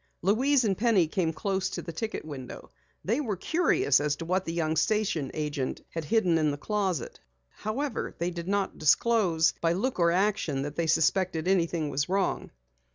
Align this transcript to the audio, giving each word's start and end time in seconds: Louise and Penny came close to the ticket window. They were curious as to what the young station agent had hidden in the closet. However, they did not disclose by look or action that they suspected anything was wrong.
Louise 0.23 0.63
and 0.65 0.75
Penny 0.79 1.05
came 1.07 1.31
close 1.31 1.69
to 1.69 1.83
the 1.83 1.93
ticket 1.93 2.25
window. 2.25 2.71
They 3.05 3.21
were 3.21 3.35
curious 3.35 3.99
as 3.99 4.15
to 4.15 4.25
what 4.25 4.45
the 4.45 4.51
young 4.51 4.75
station 4.75 5.29
agent 5.35 5.81
had 5.91 6.05
hidden 6.05 6.39
in 6.39 6.49
the 6.49 6.57
closet. 6.57 7.19
However, 7.49 8.15
they 8.17 8.31
did 8.31 8.47
not 8.47 8.79
disclose 8.79 9.51
by 9.61 9.73
look 9.73 9.99
or 9.99 10.09
action 10.11 10.63
that 10.63 10.75
they 10.75 10.87
suspected 10.87 11.47
anything 11.47 11.91
was 11.91 12.09
wrong. 12.09 12.49